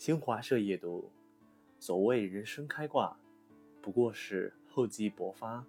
[0.00, 1.10] 新华社夜读：
[1.78, 3.14] 所谓人生开挂，
[3.82, 5.62] 不过是厚积薄发。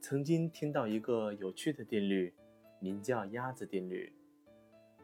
[0.00, 2.34] 曾经听到一个有趣的定律，
[2.80, 4.12] 名叫鸭子定律，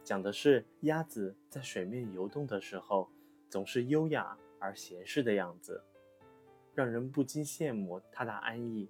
[0.02, 3.09] 讲的是鸭子在水面游动的时候，
[3.48, 5.80] 总是优雅而闲适的样子，
[6.74, 8.88] 让人不禁羡慕它的安逸。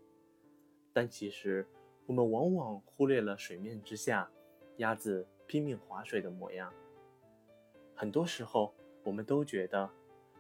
[0.95, 1.67] 但其实，
[2.07, 4.31] 我们往往忽略了水面之下
[4.79, 6.73] 鸭子拼命划水的模样。
[7.95, 9.91] 很多时候，我们都觉得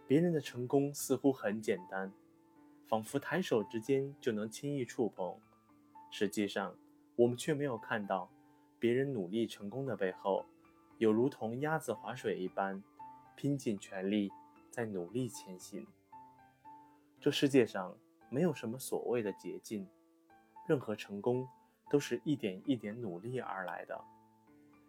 [0.06, 2.12] 别人的成功似乎很简单，
[2.86, 5.38] 仿佛抬手之间就能轻易触碰。
[6.10, 6.76] 实际上，
[7.16, 8.30] 我们却没有看到
[8.78, 10.44] 别人努力成功的背后，
[10.98, 12.82] 有如同鸭子划水一般，
[13.36, 14.30] 拼尽全力
[14.70, 15.86] 在努力前行。
[17.20, 17.96] 这世界上
[18.28, 19.88] 没有什么所谓的捷径，
[20.66, 21.48] 任何成功
[21.88, 24.04] 都是一点一点努力而来的。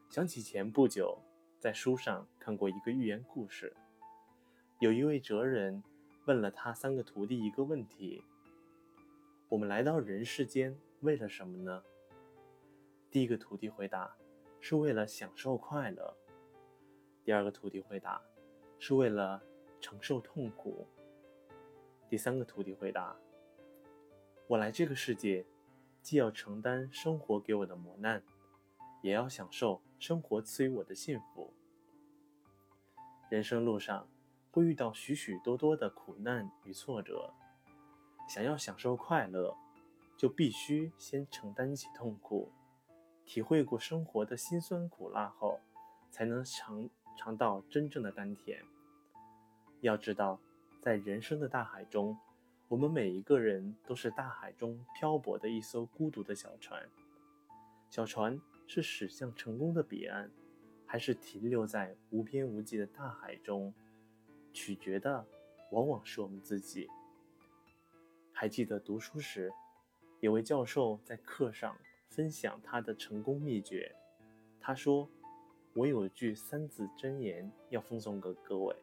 [0.09, 1.17] 想起前不久。
[1.61, 3.71] 在书上看过一个寓言故事，
[4.79, 5.83] 有一位哲人
[6.25, 8.23] 问了他三个徒弟一个问题
[9.47, 11.83] ：“我们来到人世间为了什么呢？”
[13.11, 14.11] 第一个徒弟回答
[14.59, 16.17] ：“是为了享受快乐。”
[17.23, 18.19] 第二个徒弟回答
[18.79, 19.39] ：“是为了
[19.79, 20.87] 承受痛苦。”
[22.09, 23.15] 第三个徒弟回答
[24.49, 25.45] ：“我来这个世界，
[26.01, 28.23] 既要承担生活给我的磨难。”
[29.03, 31.50] 也要享受生活赐予我的幸福。
[33.31, 34.05] 人生路上
[34.51, 37.33] 会遇到许许多多的苦难与挫折，
[38.27, 39.55] 想要享受快乐，
[40.17, 42.51] 就必须先承担起痛苦，
[43.23, 45.61] 体会过生活的辛酸苦辣后，
[46.09, 48.61] 才能尝尝到真正的甘甜。
[49.79, 50.37] 要知道，
[50.81, 52.17] 在人生的大海中，
[52.67, 56.85] 我们每一个人都是大海中漂泊的一艘孤独的小船，
[57.89, 58.37] 小船。
[58.73, 60.31] 是驶向成功的彼岸，
[60.91, 63.73] 还是停留在无边无际的大海中？
[64.51, 65.25] 取决的
[65.71, 66.89] 往往是我们自己。
[68.33, 69.53] 还记得读书时，
[70.19, 71.77] 有位教授在课上
[72.09, 73.95] 分享他的成功秘诀。
[74.59, 75.09] 他说
[75.73, 78.75] ：“我有句三字真言要奉送给各位，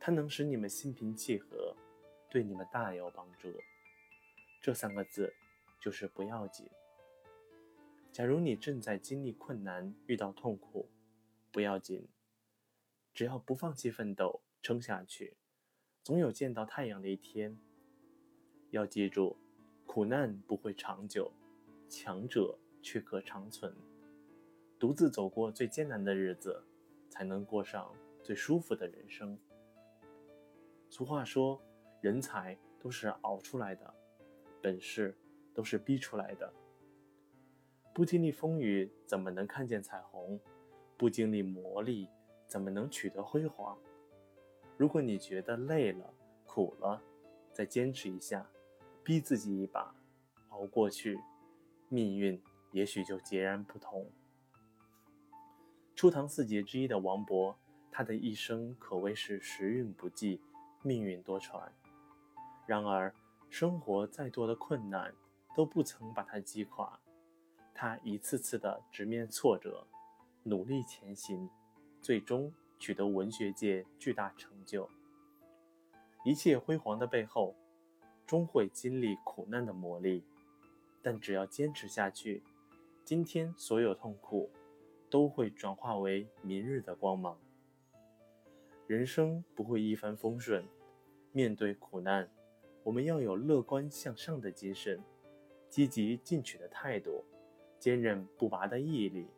[0.00, 1.76] 它能使你们心平气和，
[2.28, 3.54] 对你们大有帮助。
[4.60, 5.32] 这三个字
[5.80, 6.68] 就是不要紧。”
[8.16, 10.88] 假如你正在经历困难、遇到痛苦，
[11.52, 12.08] 不要紧，
[13.12, 15.36] 只要不放弃奋斗、撑下去，
[16.02, 17.58] 总有见到太阳的一天。
[18.70, 19.36] 要记住，
[19.84, 21.30] 苦难不会长久，
[21.90, 23.76] 强者却可长存。
[24.78, 26.64] 独自走过最艰难的日子，
[27.10, 29.38] 才能过上最舒服的人生。
[30.88, 31.60] 俗话说，
[32.00, 33.94] 人才都是熬出来的，
[34.62, 35.14] 本事
[35.52, 36.50] 都是逼出来的。
[37.96, 40.38] 不经历风雨，怎么能看见彩虹？
[40.98, 42.06] 不经历磨砺，
[42.46, 43.74] 怎么能取得辉煌？
[44.76, 46.12] 如果你觉得累了、
[46.44, 47.00] 苦了，
[47.54, 48.46] 再坚持一下，
[49.02, 49.94] 逼自己一把，
[50.50, 51.18] 熬过去，
[51.88, 52.38] 命运
[52.70, 54.06] 也许就截然不同。
[55.94, 57.54] 初唐四杰之一的王勃，
[57.90, 60.42] 他的一生可谓是时运不济，
[60.82, 61.66] 命运多舛。
[62.66, 63.14] 然而，
[63.48, 65.14] 生活再多的困难，
[65.56, 67.00] 都不曾把他击垮。
[67.76, 69.86] 他一次次的直面挫折，
[70.44, 71.50] 努力前行，
[72.00, 74.88] 最终取得文学界巨大成就。
[76.24, 77.54] 一切辉煌的背后，
[78.26, 80.22] 终会经历苦难的磨砺，
[81.02, 82.42] 但只要坚持下去，
[83.04, 84.50] 今天所有痛苦
[85.10, 87.38] 都会转化为明日的光芒。
[88.86, 90.64] 人生不会一帆风顺，
[91.32, 92.28] 面对苦难，
[92.84, 95.00] 我们要有乐观向上的精神，
[95.68, 97.22] 积极进取的态度。
[97.78, 99.28] 坚韧不拔的毅力，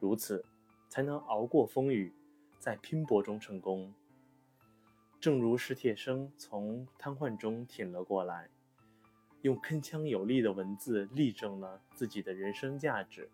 [0.00, 0.44] 如此
[0.88, 2.12] 才能熬过风雨，
[2.58, 3.92] 在拼搏中成功。
[5.20, 8.48] 正如史铁生从瘫痪中挺了过来，
[9.42, 13.30] 用铿锵有力的文字力证了自己的人生价值。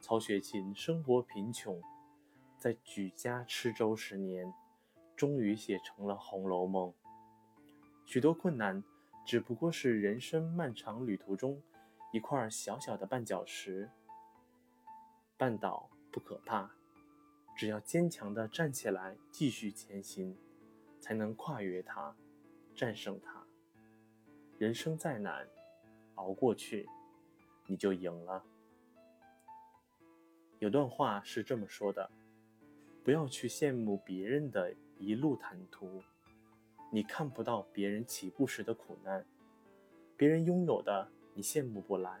[0.00, 1.80] 曹雪芹生活贫穷，
[2.56, 4.52] 在举家吃粥十年，
[5.16, 6.90] 终于写成了《红楼梦》。
[8.04, 8.82] 许多困难，
[9.26, 11.60] 只不过是人生漫长旅途中。
[12.10, 13.90] 一块小小的绊脚石，
[15.38, 16.70] 绊倒不可怕，
[17.54, 20.34] 只要坚强的站起来，继续前行，
[21.00, 22.16] 才能跨越它，
[22.74, 23.44] 战胜它。
[24.56, 25.46] 人生再难，
[26.14, 26.88] 熬过去，
[27.66, 28.42] 你就赢了。
[30.60, 32.10] 有段话是这么说的：
[33.04, 36.02] 不要去羡慕别人的一路坦途，
[36.90, 39.26] 你看不到别人起步时的苦难，
[40.16, 41.12] 别人拥有的。
[41.38, 42.20] 你羡慕不来，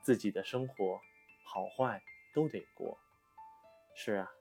[0.00, 0.98] 自己的生活
[1.44, 2.02] 好坏
[2.32, 2.98] 都得过。
[3.94, 4.32] 是啊，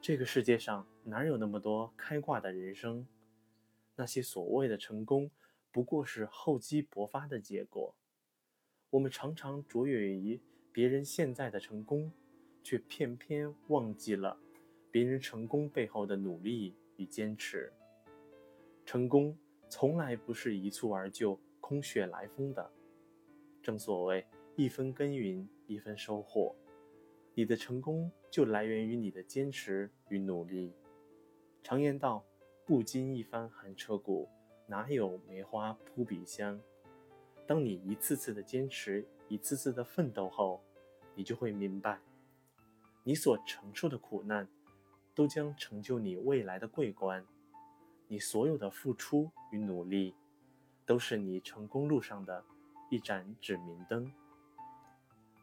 [0.00, 3.06] 这个世界上哪有那么多开挂的人生？
[3.94, 5.30] 那些所谓的成功，
[5.70, 7.94] 不过是厚积薄发的结果。
[8.88, 10.40] 我们常常卓越于
[10.72, 12.10] 别人现在的成功，
[12.62, 14.38] 却偏偏忘记了
[14.90, 17.70] 别人成功背后的努力与坚持。
[18.86, 19.36] 成功
[19.68, 22.72] 从来不是一蹴而就、空穴来风的。
[23.66, 24.24] 正所谓
[24.54, 26.54] 一分耕耘一分收获，
[27.34, 30.72] 你的成功就来源于你的坚持与努力。
[31.64, 32.24] 常言道，
[32.64, 34.28] 不经一番寒彻骨，
[34.68, 36.60] 哪有梅花扑鼻香？
[37.44, 40.62] 当你一次次的坚持，一次次的奋斗后，
[41.16, 41.98] 你就会明白，
[43.02, 44.46] 你所承受的苦难，
[45.12, 47.26] 都将成就你未来的桂冠。
[48.06, 50.14] 你所有的付出与努力，
[50.84, 52.44] 都是你成功路上的
[52.88, 54.12] 一盏指明灯。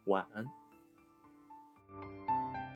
[0.06, 0.46] 晚安。